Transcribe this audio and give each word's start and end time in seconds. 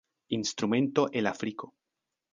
Instrumento 0.31 1.11
el 1.11 1.27
Afriko. 1.27 1.75